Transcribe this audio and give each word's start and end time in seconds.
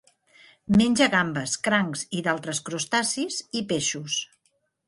Menja 0.79 1.07
gambes, 1.15 1.53
crancs 1.69 2.03
i 2.21 2.25
d'altres 2.29 2.63
crustacis, 2.71 3.39
i 3.61 3.65
peixos. 3.75 4.21